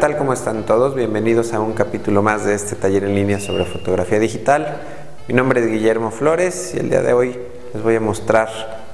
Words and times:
¿cómo 0.00 0.32
están 0.32 0.64
todos? 0.64 0.94
Bienvenidos 0.94 1.52
a 1.52 1.60
un 1.60 1.74
capítulo 1.74 2.22
más 2.22 2.46
de 2.46 2.54
este 2.54 2.74
taller 2.74 3.04
en 3.04 3.14
línea 3.14 3.38
sobre 3.38 3.66
fotografía 3.66 4.18
digital. 4.18 4.80
Mi 5.28 5.34
nombre 5.34 5.60
es 5.60 5.70
Guillermo 5.70 6.10
Flores 6.10 6.72
y 6.74 6.78
el 6.78 6.88
día 6.88 7.02
de 7.02 7.12
hoy 7.12 7.38
les 7.74 7.82
voy 7.82 7.96
a 7.96 8.00
mostrar 8.00 8.48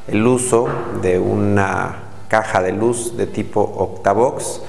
el 0.09 0.27
uso 0.27 0.69
de 1.01 1.21
una 1.21 1.95
caja 2.27 2.61
de 2.61 2.73
luz 2.73 3.17
de 3.17 3.29
tipo 3.29 3.61
Octavox 3.61 4.63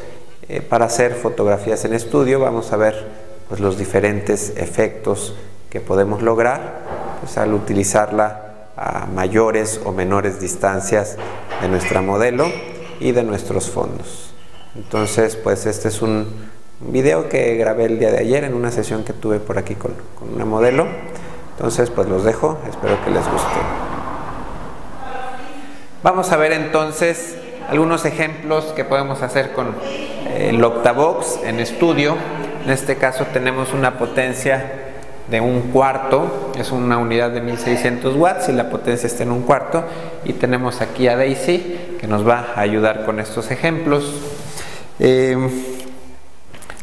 eh, 0.47 0.61
para 0.61 0.85
hacer 0.85 1.15
fotografías 1.15 1.83
en 1.85 1.95
estudio. 1.95 2.39
Vamos 2.39 2.71
a 2.71 2.77
ver 2.77 3.07
pues, 3.49 3.59
los 3.59 3.79
diferentes 3.79 4.53
efectos 4.57 5.33
que 5.71 5.81
podemos 5.81 6.21
lograr 6.21 6.83
pues, 7.19 7.35
al 7.39 7.51
utilizarla 7.55 8.69
a 8.77 9.07
mayores 9.07 9.81
o 9.83 9.91
menores 9.91 10.39
distancias 10.39 11.17
de 11.61 11.67
nuestra 11.67 12.03
modelo 12.03 12.45
y 12.99 13.11
de 13.11 13.23
nuestros 13.23 13.72
fondos. 13.72 14.36
Entonces, 14.78 15.36
pues 15.36 15.66
este 15.66 15.88
es 15.88 16.03
un 16.03 16.28
video 16.80 17.30
que 17.30 17.56
grabé 17.56 17.86
el 17.86 17.97
día 17.97 18.11
de 18.11 18.20
ayer 18.20 18.44
en 18.44 18.53
una 18.53 18.70
sesión 18.70 19.03
que 19.03 19.11
tuve 19.11 19.39
por 19.39 19.58
aquí 19.58 19.73
con, 19.73 19.95
una 20.34 20.45
modelo. 20.45 20.86
Entonces, 21.56 21.89
pues 21.89 22.08
los 22.08 22.23
dejo, 22.23 22.59
espero 22.69 23.03
que 23.03 23.09
les 23.09 23.23
guste. 23.23 23.59
Vamos 26.03 26.31
a 26.31 26.38
ver 26.38 26.52
entonces 26.52 27.36
algunos 27.67 28.06
ejemplos 28.06 28.66
que 28.75 28.86
podemos 28.86 29.23
hacer 29.23 29.52
con 29.53 29.73
el 30.38 30.64
Octavox 30.64 31.39
en 31.44 31.59
estudio. 31.59 32.16
En 32.64 32.69
este 32.69 32.97
caso 32.97 33.25
tenemos 33.34 33.73
una 33.73 33.97
potencia 33.97 34.73
de 35.28 35.41
un 35.41 35.72
cuarto, 35.72 36.52
es 36.56 36.72
una 36.72 37.00
unidad 37.00 37.31
de 37.31 37.41
1600 37.41 38.16
watts 38.16 38.50
y 38.50 38.53
la 38.53 38.69
potencia 38.69 39.08
está 39.08 39.23
en 39.23 39.31
un 39.31 39.41
cuarto. 39.41 39.84
Y 40.23 40.34
tenemos 40.34 40.81
aquí 40.81 41.08
a 41.08 41.17
Daisy 41.17 41.97
que 42.00 42.06
nos 42.06 42.28
va 42.28 42.50
a 42.56 42.62
ayudar 42.62 43.06
con 43.06 43.19
estos 43.19 43.50
ejemplos. 43.50 44.36
Eh, 45.00 45.38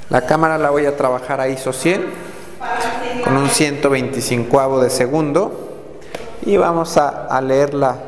la 0.09 0.25
cámara 0.25 0.57
la 0.57 0.70
voy 0.70 0.87
a 0.87 0.97
trabajar 0.97 1.41
a 1.41 1.48
ISO 1.48 1.73
100 1.73 2.05
con 3.25 3.37
un 3.37 3.48
125 3.48 4.81
de 4.81 4.91
segundo 4.91 5.81
y 6.47 6.57
vamos 6.57 6.97
a, 6.97 7.27
a 7.27 7.41
leer 7.41 7.75
la, 7.75 7.98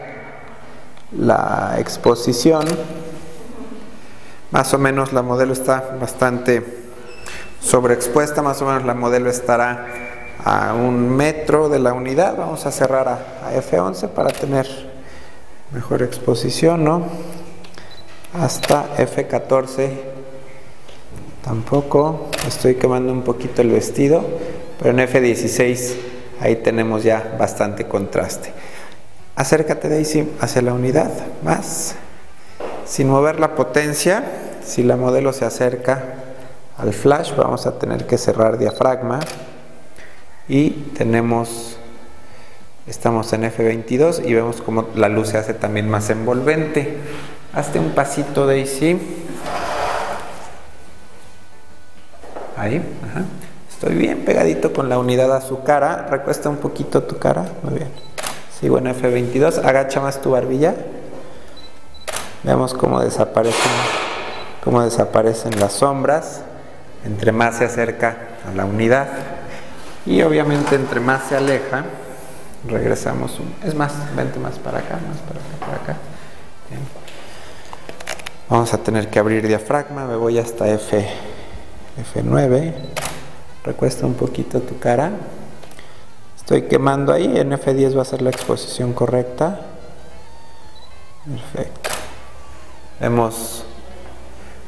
la 1.18 1.74
exposición. 1.78 2.64
Más 4.52 4.72
o 4.74 4.78
menos 4.78 5.12
la 5.12 5.22
modelo 5.22 5.52
está 5.52 5.96
bastante 6.00 6.62
sobreexpuesta, 7.60 8.42
más 8.42 8.62
o 8.62 8.66
menos 8.66 8.84
la 8.84 8.94
modelo 8.94 9.28
estará 9.28 9.86
a 10.44 10.74
un 10.74 11.16
metro 11.16 11.68
de 11.68 11.80
la 11.80 11.92
unidad. 11.92 12.36
Vamos 12.36 12.64
a 12.64 12.70
cerrar 12.70 13.08
a, 13.08 13.48
a 13.48 13.54
F11 13.54 14.08
para 14.10 14.30
tener 14.30 14.68
mejor 15.72 16.02
exposición, 16.02 16.84
¿no? 16.84 17.02
Hasta 18.40 18.96
F14 18.96 19.90
tampoco 21.44 22.28
estoy 22.46 22.74
quemando 22.74 23.12
un 23.12 23.22
poquito 23.22 23.62
el 23.62 23.70
vestido 23.70 24.24
pero 24.78 24.90
en 24.90 25.08
F16 25.08 25.94
ahí 26.40 26.56
tenemos 26.56 27.02
ya 27.02 27.36
bastante 27.38 27.86
contraste. 27.86 28.52
Acércate 29.34 29.88
Daisy 29.88 30.28
hacia 30.40 30.62
la 30.62 30.72
unidad 30.72 31.10
más. 31.42 31.94
Sin 32.84 33.08
mover 33.08 33.40
la 33.40 33.54
potencia 33.54 34.24
si 34.64 34.82
la 34.82 34.96
modelo 34.96 35.32
se 35.32 35.44
acerca 35.44 36.04
al 36.76 36.92
flash 36.92 37.34
vamos 37.36 37.66
a 37.66 37.78
tener 37.78 38.06
que 38.06 38.18
cerrar 38.18 38.58
diafragma. 38.58 39.20
Y 40.48 40.70
tenemos 40.96 41.78
estamos 42.86 43.32
en 43.32 43.42
F22 43.42 44.24
y 44.24 44.34
vemos 44.34 44.60
como 44.62 44.86
la 44.94 45.08
luz 45.08 45.30
se 45.30 45.38
hace 45.38 45.54
también 45.54 45.88
más 45.88 46.08
envolvente 46.10 46.96
Hazte 47.56 47.78
un 47.78 47.92
pasito, 47.92 48.46
Daisy. 48.46 49.00
Ahí, 52.54 52.82
ajá. 53.02 53.24
Estoy 53.70 53.94
bien 53.94 54.26
pegadito 54.26 54.74
con 54.74 54.90
la 54.90 54.98
unidad 54.98 55.34
a 55.34 55.40
su 55.40 55.62
cara. 55.62 56.06
Recuesta 56.10 56.50
un 56.50 56.58
poquito 56.58 57.04
tu 57.04 57.18
cara. 57.18 57.46
Muy 57.62 57.72
bien. 57.78 57.88
Sigo 58.60 58.76
en 58.76 58.84
F22. 58.84 59.64
Agacha 59.64 60.02
más 60.02 60.20
tu 60.20 60.32
barbilla. 60.32 60.74
Veamos 62.42 62.74
cómo 62.74 63.00
desaparecen, 63.00 63.72
cómo 64.62 64.82
desaparecen 64.82 65.58
las 65.58 65.72
sombras. 65.72 66.42
Entre 67.06 67.32
más 67.32 67.56
se 67.56 67.64
acerca 67.64 68.18
a 68.46 68.54
la 68.54 68.66
unidad. 68.66 69.08
Y 70.04 70.20
obviamente 70.20 70.74
entre 70.74 71.00
más 71.00 71.22
se 71.30 71.36
aleja, 71.38 71.86
regresamos. 72.68 73.40
Un, 73.40 73.54
es 73.66 73.74
más, 73.74 73.94
vente 74.14 74.38
más 74.38 74.58
para 74.58 74.80
acá, 74.80 74.98
más 75.08 75.18
para 75.26 75.40
acá, 75.40 75.56
para 75.58 75.76
acá. 75.82 75.96
Bien. 76.68 76.95
Vamos 78.48 78.72
a 78.72 78.78
tener 78.78 79.10
que 79.10 79.18
abrir 79.18 79.44
diafragma, 79.44 80.04
me 80.04 80.14
voy 80.14 80.38
hasta 80.38 80.68
F, 80.68 81.04
F9, 82.14 82.74
recuesta 83.64 84.06
un 84.06 84.14
poquito 84.14 84.60
tu 84.60 84.78
cara, 84.78 85.10
estoy 86.36 86.62
quemando 86.62 87.12
ahí, 87.12 87.38
en 87.38 87.50
F10 87.50 87.98
va 87.98 88.02
a 88.02 88.04
ser 88.04 88.22
la 88.22 88.30
exposición 88.30 88.92
correcta, 88.92 89.62
perfecto, 91.28 91.90
vemos 93.00 93.64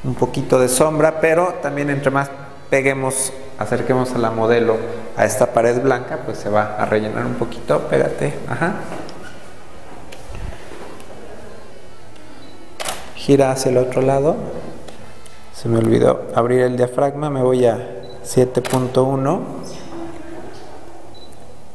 un 0.03 0.17
poquito 0.17 0.59
de 0.59 0.69
sombra, 0.69 1.21
pero 1.21 1.55
también 1.63 1.89
entre 1.91 2.11
más 2.11 2.33
peguemos, 2.71 3.33
acerquemos 3.61 4.11
a 4.11 4.19
la 4.19 4.33
modelo 4.33 4.77
a 5.17 5.25
esta 5.25 5.53
pared 5.53 5.81
blanca, 5.81 6.19
pues 6.27 6.39
se 6.39 6.49
va 6.49 6.75
a 6.81 6.85
rellenar 6.85 7.25
un 7.25 7.35
poquito, 7.35 7.83
pégate, 7.83 8.35
ajá. 8.49 8.75
Gira 13.29 13.51
hacia 13.51 13.71
el 13.71 13.77
otro 13.77 14.01
lado. 14.01 14.37
Se 15.55 15.69
me 15.69 15.77
olvidó 15.77 16.29
abrir 16.35 16.63
el 16.63 16.79
diafragma, 16.79 17.29
me 17.29 17.43
voy 17.43 17.67
a 17.67 17.77
7.1. 18.25 19.41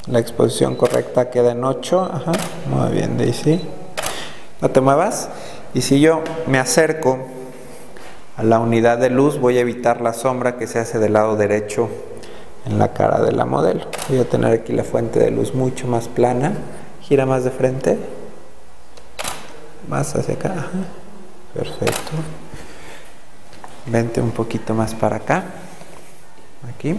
La 0.08 0.18
exposición 0.18 0.76
correcta 0.76 1.30
queda 1.30 1.52
en 1.52 1.64
8. 1.64 2.10
Ajá, 2.12 2.32
muy 2.66 2.92
bien, 2.94 3.20
Daisy. 3.20 3.62
No 4.62 4.72
te 4.72 4.82
muevas. 4.82 5.30
Y 5.76 5.82
si 5.82 6.00
yo 6.00 6.24
me 6.48 6.58
acerco 6.58 7.20
a 8.36 8.42
la 8.42 8.58
unidad 8.58 8.98
de 8.98 9.12
luz, 9.12 9.40
voy 9.40 9.60
a 9.60 9.62
evitar 9.62 10.02
la 10.02 10.14
sombra 10.14 10.58
que 10.58 10.66
se 10.66 10.80
hace 10.80 10.98
del 10.98 11.14
lado 11.14 11.36
derecho 11.36 11.88
en 12.66 12.80
la 12.80 12.94
cara 12.94 13.22
de 13.22 13.32
la 13.32 13.46
modelo. 13.46 13.86
Voy 14.10 14.18
a 14.18 14.28
tener 14.28 14.54
aquí 14.54 14.74
la 14.74 14.84
fuente 14.84 15.20
de 15.20 15.30
luz 15.30 15.54
mucho 15.54 15.86
más 15.86 16.08
plana. 16.08 16.54
Gira 17.02 17.28
más 17.28 17.44
de 17.44 17.52
frente. 17.52 18.00
Más 19.88 20.16
hacia 20.16 20.34
acá. 20.34 20.54
Ajá. 20.58 21.03
Perfecto. 21.54 22.12
Vente 23.86 24.22
un 24.22 24.32
poquito 24.32 24.74
más 24.74 24.96
para 24.96 25.18
acá. 25.18 25.44
Aquí. 26.70 26.98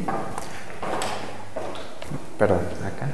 Perdón, 2.38 2.60
acá. 2.84 3.08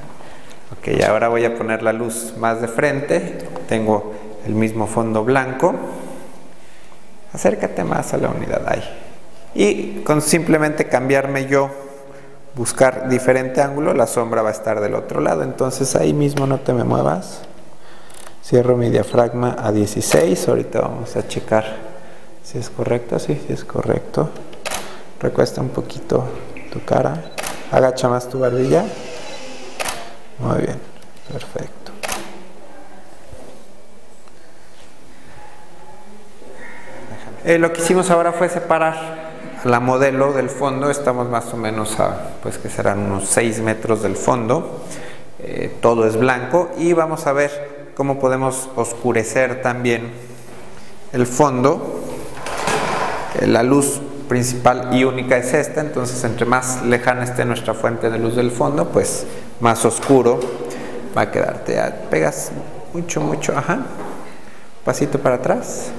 Ok, 0.73 1.03
ahora 1.09 1.29
voy 1.29 1.45
a 1.45 1.55
poner 1.57 1.83
la 1.83 1.93
luz 1.93 2.35
más 2.39 2.61
de 2.61 2.69
frente. 2.69 3.39
Tengo 3.69 4.13
el 4.47 4.55
mismo 4.55 4.87
fondo 4.87 5.25
blanco. 5.25 5.75
Acércate 7.33 7.85
más 7.85 8.13
a 8.13 8.19
la 8.19 8.29
unidad 8.29 8.69
ahí. 8.69 8.83
Y 9.55 10.03
con 10.03 10.23
simplemente 10.23 10.89
cambiarme 10.89 11.47
yo, 11.47 11.71
buscar 12.55 13.09
diferente 13.09 13.63
ángulo, 13.63 13.95
la 13.95 14.07
sombra 14.07 14.43
va 14.43 14.51
a 14.51 14.53
estar 14.53 14.81
del 14.81 14.95
otro 14.95 15.21
lado. 15.21 15.43
Entonces 15.43 15.95
ahí 15.97 16.13
mismo 16.13 16.47
no 16.47 16.61
te 16.61 16.73
me 16.73 16.85
muevas. 16.85 17.43
Cierro 18.51 18.77
mi 18.77 18.91
diafragma 18.91 19.55
a 19.63 19.71
16. 19.71 20.49
Ahorita 20.49 20.81
vamos 20.81 21.15
a 21.15 21.29
checar 21.29 21.65
si 22.43 22.59
es 22.59 22.69
correcto. 22.69 23.17
Sí, 23.21 23.41
sí 23.47 23.53
es 23.53 23.63
correcto. 23.63 24.29
Recuesta 25.21 25.61
un 25.61 25.69
poquito 25.69 26.25
tu 26.73 26.85
cara. 26.85 27.31
Agacha 27.71 28.09
más 28.09 28.29
tu 28.29 28.41
barbilla. 28.41 28.85
Muy 30.41 30.63
bien. 30.63 30.81
Perfecto. 31.33 31.93
Eh, 37.45 37.57
lo 37.57 37.73
que 37.73 37.83
hicimos 37.83 38.11
ahora 38.11 38.33
fue 38.33 38.49
separar 38.49 38.97
la 39.63 39.79
modelo 39.79 40.33
del 40.33 40.51
fondo. 40.51 40.91
Estamos 40.91 41.29
más 41.29 41.55
o 41.55 41.57
menos 41.57 42.01
a, 42.01 42.33
pues 42.43 42.59
que 42.59 42.69
serán 42.69 42.99
unos 42.99 43.29
6 43.29 43.61
metros 43.61 44.03
del 44.03 44.17
fondo. 44.17 44.83
Eh, 45.39 45.77
todo 45.81 46.05
es 46.05 46.17
blanco 46.17 46.73
y 46.77 46.93
vamos 46.95 47.29
a 47.29 47.33
ver 47.33 47.80
cómo 48.01 48.19
podemos 48.19 48.71
oscurecer 48.77 49.61
también 49.61 50.11
el 51.13 51.27
fondo. 51.27 52.01
La 53.43 53.63
luz 53.63 54.01
principal 54.27 54.89
y 54.95 55.05
única 55.05 55.37
es 55.37 55.53
esta, 55.53 55.83
entonces 55.83 56.25
entre 56.25 56.47
más 56.47 56.83
lejana 56.83 57.25
esté 57.25 57.45
nuestra 57.45 57.75
fuente 57.75 58.09
de 58.09 58.19
luz 58.19 58.37
del 58.37 58.53
fondo, 58.53 58.89
pues 58.89 59.27
más 59.61 59.85
oscuro 59.85 60.41
va 61.15 61.21
a 61.21 61.31
quedarte. 61.31 61.79
Pegas 62.09 62.53
mucho, 62.95 63.21
mucho, 63.21 63.55
ajá. 63.55 63.81
Pasito 64.83 65.19
para 65.19 65.35
atrás. 65.35 65.91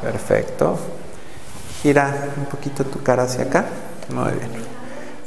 Perfecto. 0.00 0.78
Gira 1.82 2.30
un 2.38 2.46
poquito 2.46 2.84
tu 2.86 3.02
cara 3.02 3.24
hacia 3.24 3.44
acá. 3.44 3.66
Muy 4.08 4.32
bien. 4.32 4.50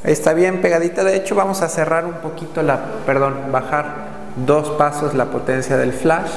Está 0.03 0.33
bien 0.33 0.61
pegadita. 0.61 1.03
De 1.03 1.15
hecho, 1.15 1.35
vamos 1.35 1.61
a 1.61 1.69
cerrar 1.69 2.05
un 2.05 2.21
poquito 2.21 2.63
la, 2.63 2.83
perdón, 3.05 3.51
bajar 3.51 4.08
dos 4.45 4.69
pasos 4.71 5.13
la 5.13 5.25
potencia 5.25 5.77
del 5.77 5.93
flash 5.93 6.31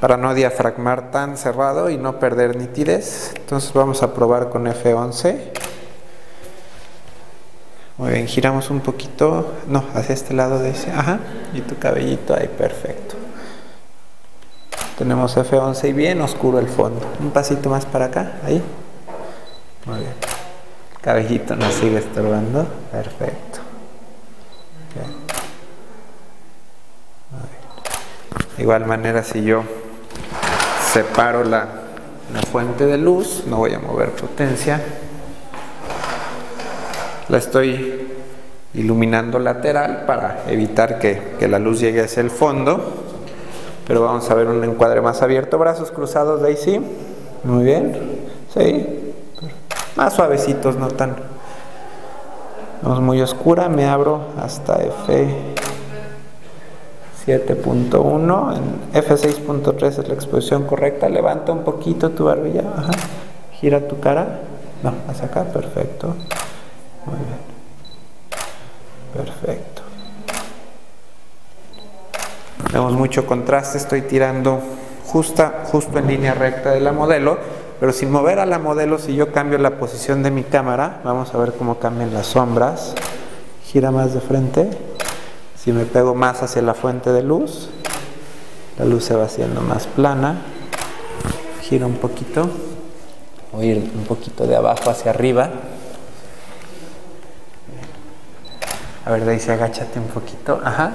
para 0.00 0.16
no 0.16 0.34
diafragmar 0.34 1.10
tan 1.10 1.36
cerrado 1.36 1.88
y 1.88 1.96
no 1.96 2.18
perder 2.18 2.56
nitidez. 2.56 3.32
Entonces 3.36 3.72
vamos 3.72 4.02
a 4.02 4.12
probar 4.12 4.50
con 4.50 4.66
F11. 4.66 5.38
Muy 7.96 8.12
bien, 8.12 8.26
giramos 8.26 8.70
un 8.70 8.80
poquito, 8.80 9.52
no, 9.68 9.84
hacia 9.94 10.14
este 10.14 10.34
lado 10.34 10.58
de 10.58 10.70
ese, 10.70 10.90
ajá, 10.90 11.20
y 11.54 11.60
tu 11.60 11.78
cabellito 11.78 12.34
ahí, 12.34 12.48
perfecto. 12.48 13.14
Tenemos 14.98 15.36
F11 15.36 15.88
y 15.88 15.92
bien 15.92 16.20
oscuro 16.20 16.58
el 16.58 16.68
fondo. 16.68 17.00
Un 17.20 17.30
pasito 17.30 17.70
más 17.70 17.86
para 17.86 18.06
acá, 18.06 18.32
ahí. 18.44 18.62
Muy 19.86 19.98
bien. 20.00 20.12
El 20.96 21.00
cabellito 21.00 21.54
nos 21.54 21.72
sigue 21.72 21.98
estorbando, 21.98 22.66
perfecto. 22.90 23.60
De 28.56 28.62
igual 28.62 28.86
manera, 28.86 29.22
si 29.22 29.42
yo 29.42 29.62
separo 30.92 31.44
la, 31.44 31.68
la 32.32 32.40
fuente 32.50 32.86
de 32.86 32.98
luz, 32.98 33.44
no 33.46 33.58
voy 33.58 33.74
a 33.74 33.78
mover 33.78 34.10
potencia 34.10 34.80
la 37.28 37.38
estoy 37.38 38.06
iluminando 38.74 39.38
lateral 39.38 40.04
para 40.06 40.44
evitar 40.48 40.98
que, 40.98 41.36
la 41.48 41.58
luz 41.58 41.80
llegue 41.80 42.02
hacia 42.02 42.20
el 42.20 42.30
fondo. 42.30 42.80
Pero 43.86 44.02
vamos 44.02 44.30
a 44.30 44.34
ver 44.34 44.46
un 44.46 44.62
encuadre 44.64 45.00
más 45.00 45.22
abierto. 45.22 45.58
Brazos 45.58 45.90
cruzados 45.90 46.40
Daisy 46.42 46.80
muy 47.44 47.64
bien. 47.64 47.98
Sí. 48.52 49.14
Más 49.96 50.14
suavecitos 50.14 50.76
no 50.76 50.88
tan 50.88 51.16
vamos 52.82 53.00
muy 53.00 53.20
oscura. 53.20 53.68
Me 53.68 53.86
abro 53.86 54.20
hasta 54.42 54.82
F 54.82 55.53
7.1 57.26 58.56
en 58.56 59.02
F6.3 59.02 59.86
es 59.86 60.08
la 60.08 60.14
exposición 60.14 60.64
correcta 60.64 61.08
levanta 61.08 61.52
un 61.52 61.64
poquito 61.64 62.10
tu 62.10 62.24
barbilla 62.24 62.62
gira 63.52 63.86
tu 63.88 64.00
cara 64.00 64.40
no 64.82 64.92
hacia 65.08 65.26
acá 65.26 65.44
perfecto 65.44 66.14
muy 67.06 67.16
bien. 67.16 67.54
Perfecto. 69.14 69.82
Vemos 72.72 72.92
mucho 72.94 73.26
contraste, 73.26 73.78
estoy 73.78 74.02
tirando 74.02 74.60
justa, 75.06 75.62
justo 75.66 75.98
en 75.98 76.08
línea 76.08 76.34
recta 76.34 76.72
de 76.72 76.80
la 76.80 76.92
modelo, 76.92 77.38
pero 77.78 77.92
sin 77.92 78.10
mover 78.10 78.40
a 78.40 78.46
la 78.46 78.58
modelo, 78.58 78.98
si 78.98 79.14
yo 79.14 79.30
cambio 79.30 79.58
la 79.58 79.78
posición 79.78 80.22
de 80.22 80.30
mi 80.30 80.42
cámara, 80.42 81.00
vamos 81.04 81.32
a 81.34 81.38
ver 81.38 81.52
cómo 81.52 81.78
cambian 81.78 82.12
las 82.12 82.26
sombras. 82.26 82.94
Gira 83.64 83.90
más 83.90 84.14
de 84.14 84.20
frente. 84.20 84.93
Si 85.64 85.72
me 85.72 85.86
pego 85.86 86.14
más 86.14 86.42
hacia 86.42 86.60
la 86.60 86.74
fuente 86.74 87.10
de 87.10 87.22
luz, 87.22 87.70
la 88.78 88.84
luz 88.84 89.04
se 89.04 89.16
va 89.16 89.24
haciendo 89.24 89.62
más 89.62 89.86
plana. 89.86 90.42
Gira 91.62 91.86
un 91.86 91.96
poquito. 91.96 92.50
Voy 93.50 93.70
a 93.70 93.72
ir 93.76 93.90
un 93.94 94.04
poquito 94.04 94.46
de 94.46 94.56
abajo 94.56 94.90
hacia 94.90 95.10
arriba. 95.10 95.48
A 99.06 99.10
ver, 99.10 99.24
Daisy, 99.24 99.52
agáchate 99.52 99.98
un 99.98 100.08
poquito. 100.08 100.60
Ajá. 100.62 100.92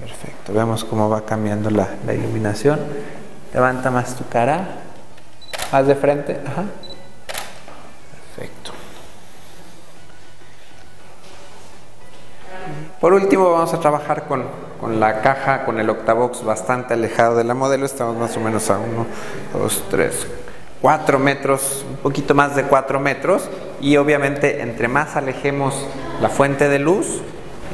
Perfecto. 0.00 0.52
Vemos 0.52 0.82
cómo 0.82 1.08
va 1.08 1.24
cambiando 1.24 1.70
la, 1.70 1.86
iluminación. 2.12 2.80
Levanta 3.54 3.92
más 3.92 4.16
tu 4.16 4.26
cara. 4.28 4.66
Más 5.70 5.86
de 5.86 5.94
frente. 5.94 6.40
Ajá. 6.44 6.64
Por 13.00 13.14
último, 13.14 13.50
vamos 13.50 13.72
a 13.72 13.80
trabajar 13.80 14.24
con, 14.28 14.44
con 14.78 15.00
la 15.00 15.22
caja, 15.22 15.64
con 15.64 15.80
el 15.80 15.88
octavox 15.88 16.44
bastante 16.44 16.92
alejado 16.92 17.34
de 17.34 17.44
la 17.44 17.54
modelo. 17.54 17.86
Estamos 17.86 18.14
más 18.18 18.36
o 18.36 18.40
menos 18.40 18.68
a 18.68 18.78
1, 18.78 19.06
2, 19.54 19.84
3, 19.88 20.26
4 20.82 21.18
metros, 21.18 21.86
un 21.88 21.96
poquito 21.96 22.34
más 22.34 22.54
de 22.56 22.64
4 22.64 23.00
metros 23.00 23.48
y 23.80 23.96
obviamente 23.96 24.60
entre 24.60 24.88
más 24.88 25.16
alejemos 25.16 25.74
la 26.20 26.28
fuente 26.28 26.68
de 26.68 26.78
luz, 26.78 27.22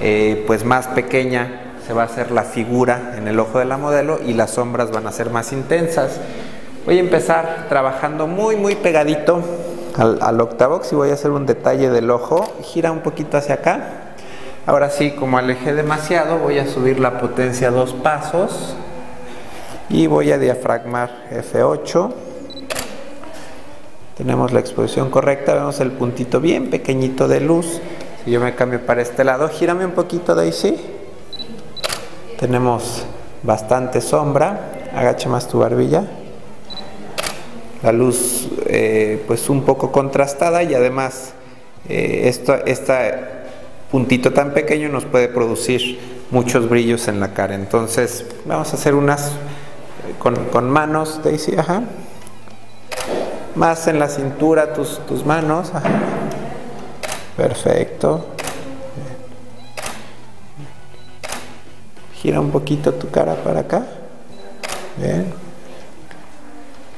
eh, 0.00 0.44
pues 0.46 0.64
más 0.64 0.86
pequeña 0.86 1.72
se 1.84 1.92
va 1.92 2.02
a 2.02 2.06
hacer 2.06 2.30
la 2.30 2.44
figura 2.44 3.14
en 3.16 3.26
el 3.26 3.40
ojo 3.40 3.58
de 3.58 3.64
la 3.64 3.78
modelo 3.78 4.20
y 4.24 4.32
las 4.32 4.52
sombras 4.52 4.92
van 4.92 5.08
a 5.08 5.12
ser 5.12 5.30
más 5.30 5.52
intensas. 5.52 6.20
Voy 6.84 6.98
a 6.98 7.00
empezar 7.00 7.66
trabajando 7.68 8.28
muy 8.28 8.54
muy 8.54 8.76
pegadito 8.76 9.42
al, 9.98 10.18
al 10.22 10.40
octavox 10.40 10.92
y 10.92 10.94
voy 10.94 11.10
a 11.10 11.14
hacer 11.14 11.32
un 11.32 11.46
detalle 11.46 11.90
del 11.90 12.12
ojo. 12.12 12.48
Gira 12.62 12.92
un 12.92 13.00
poquito 13.00 13.36
hacia 13.36 13.56
acá. 13.56 14.05
Ahora 14.66 14.90
sí, 14.90 15.12
como 15.12 15.38
alejé 15.38 15.72
demasiado, 15.74 16.38
voy 16.38 16.58
a 16.58 16.66
subir 16.66 16.98
la 16.98 17.18
potencia 17.18 17.70
dos 17.70 17.94
pasos 17.94 18.74
y 19.88 20.06
voy 20.08 20.32
a 20.32 20.38
diafragmar 20.38 21.28
F8 21.30 22.12
tenemos 24.16 24.50
la 24.50 24.60
exposición 24.60 25.10
correcta, 25.10 25.52
vemos 25.52 25.78
el 25.80 25.92
puntito 25.92 26.40
bien 26.40 26.70
pequeñito 26.70 27.28
de 27.28 27.40
luz. 27.40 27.82
Si 28.24 28.30
yo 28.30 28.40
me 28.40 28.54
cambio 28.54 28.80
para 28.80 29.02
este 29.02 29.24
lado, 29.24 29.46
gírame 29.50 29.84
un 29.84 29.90
poquito 29.92 30.34
Daisy. 30.34 30.74
Tenemos 32.38 33.04
bastante 33.42 34.00
sombra, 34.00 34.88
agacha 34.94 35.28
más 35.28 35.48
tu 35.48 35.58
barbilla. 35.58 36.04
La 37.82 37.92
luz 37.92 38.48
eh, 38.64 39.22
pues 39.26 39.50
un 39.50 39.64
poco 39.64 39.92
contrastada 39.92 40.62
y 40.62 40.74
además 40.74 41.34
eh, 41.86 42.22
esto, 42.24 42.54
este 42.64 43.35
puntito 43.96 44.32
tan 44.34 44.52
pequeño 44.52 44.90
nos 44.90 45.06
puede 45.06 45.28
producir 45.28 45.98
muchos 46.30 46.68
brillos 46.68 47.08
en 47.08 47.18
la 47.18 47.32
cara. 47.32 47.54
Entonces 47.54 48.26
vamos 48.44 48.70
a 48.72 48.76
hacer 48.76 48.94
unas 48.94 49.32
con, 50.18 50.34
con 50.50 50.70
manos, 50.70 51.20
Daisy, 51.24 51.56
ajá 51.56 51.82
más 53.56 53.88
en 53.88 53.98
la 53.98 54.08
cintura 54.08 54.72
tus, 54.74 55.04
tus 55.06 55.24
manos. 55.24 55.72
Perfecto. 57.36 58.26
Gira 62.14 62.40
un 62.40 62.50
poquito 62.50 62.92
tu 62.94 63.10
cara 63.10 63.34
para 63.36 63.60
acá. 63.60 63.86
Bien. 64.98 65.32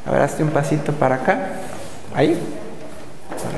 A 0.05 0.11
ver, 0.11 0.23
hazte 0.23 0.43
un 0.43 0.51
pasito 0.51 0.93
para 0.93 1.17
acá. 1.17 1.53
Ahí. 2.15 2.37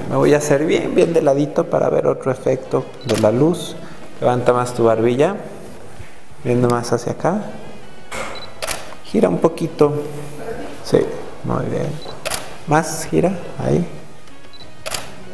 Me 0.08 0.16
voy 0.16 0.34
a 0.34 0.38
hacer 0.38 0.64
bien, 0.66 0.94
bien 0.94 1.12
de 1.12 1.22
ladito 1.22 1.68
para 1.70 1.88
ver 1.88 2.06
otro 2.06 2.30
efecto 2.30 2.84
de 3.06 3.18
la 3.18 3.30
luz. 3.30 3.76
Levanta 4.20 4.52
más 4.52 4.74
tu 4.74 4.84
barbilla. 4.84 5.36
Viendo 6.44 6.68
más 6.68 6.92
hacia 6.92 7.12
acá. 7.12 7.42
Gira 9.04 9.28
un 9.28 9.38
poquito. 9.38 9.92
Sí, 10.84 10.98
muy 11.44 11.66
bien. 11.66 11.90
Más 12.66 13.06
gira, 13.06 13.32
ahí. 13.58 13.86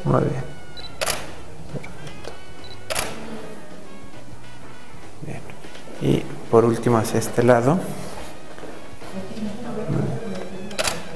Muy 0.05 0.21
bien. 0.21 0.45
Perfecto. 1.73 2.33
Bien. 5.23 5.41
Y 6.01 6.23
por 6.51 6.65
último 6.65 6.99
hacia 6.99 7.19
este 7.19 7.43
lado. 7.43 7.79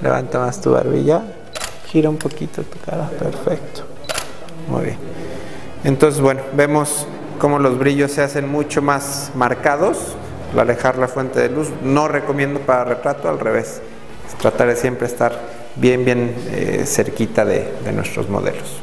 Levanta 0.02 0.38
más 0.38 0.60
tu 0.60 0.72
barbilla. 0.72 1.22
Gira 1.90 2.08
un 2.08 2.16
poquito 2.16 2.62
tu 2.62 2.78
cara. 2.78 3.08
Perfecto. 3.08 3.82
Muy 4.68 4.84
bien. 4.84 4.96
Entonces, 5.84 6.20
bueno, 6.20 6.42
vemos 6.54 7.06
cómo 7.38 7.58
los 7.58 7.78
brillos 7.78 8.12
se 8.12 8.22
hacen 8.22 8.48
mucho 8.48 8.80
más 8.80 9.32
marcados 9.34 9.98
al 10.52 10.60
alejar 10.60 10.98
la 10.98 11.08
fuente 11.08 11.40
de 11.40 11.48
luz. 11.48 11.68
No 11.82 12.06
recomiendo 12.06 12.60
para 12.60 12.84
retrato, 12.84 13.28
al 13.28 13.40
revés. 13.40 13.80
Tratar 14.40 14.68
de 14.68 14.76
siempre 14.76 15.06
estar 15.06 15.32
bien, 15.76 16.04
bien 16.04 16.34
eh, 16.50 16.84
cerquita 16.86 17.44
de, 17.44 17.72
de 17.84 17.92
nuestros 17.92 18.28
modelos. 18.28 18.80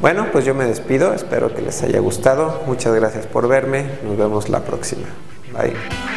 Bueno, 0.00 0.26
pues 0.30 0.44
yo 0.44 0.54
me 0.54 0.66
despido, 0.66 1.14
espero 1.14 1.54
que 1.54 1.62
les 1.62 1.82
haya 1.82 2.00
gustado. 2.00 2.62
Muchas 2.66 2.94
gracias 2.94 3.26
por 3.26 3.48
verme, 3.48 3.86
nos 4.04 4.18
vemos 4.18 4.48
la 4.48 4.60
próxima. 4.60 5.06
Bye. 5.52 6.15